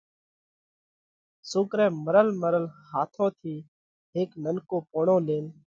[1.49, 3.55] سوڪرئہ مرل مرل هاٿون ٿِي
[4.15, 5.45] هيڪ ننڪو پوڻو لينَ